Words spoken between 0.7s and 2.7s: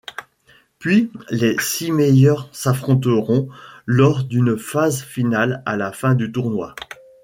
Puis les six meilleurs